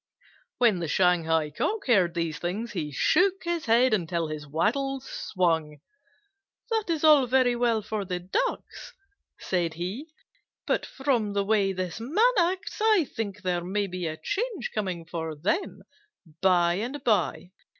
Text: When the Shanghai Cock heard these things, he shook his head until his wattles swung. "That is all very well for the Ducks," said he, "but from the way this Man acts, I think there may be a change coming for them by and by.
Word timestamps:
When 0.57 0.79
the 0.79 0.87
Shanghai 0.87 1.51
Cock 1.51 1.85
heard 1.85 2.15
these 2.15 2.39
things, 2.39 2.71
he 2.71 2.89
shook 2.91 3.43
his 3.43 3.67
head 3.67 3.93
until 3.93 4.29
his 4.29 4.47
wattles 4.47 5.07
swung. 5.07 5.77
"That 6.71 6.85
is 6.89 7.03
all 7.03 7.27
very 7.27 7.55
well 7.55 7.83
for 7.83 8.03
the 8.03 8.17
Ducks," 8.19 8.93
said 9.39 9.75
he, 9.75 10.07
"but 10.65 10.87
from 10.87 11.33
the 11.33 11.45
way 11.45 11.71
this 11.71 11.99
Man 11.99 12.33
acts, 12.39 12.81
I 12.81 13.03
think 13.15 13.43
there 13.43 13.63
may 13.63 13.85
be 13.85 14.07
a 14.07 14.17
change 14.17 14.71
coming 14.73 15.05
for 15.05 15.35
them 15.35 15.83
by 16.41 16.73
and 16.79 17.03
by. 17.03 17.51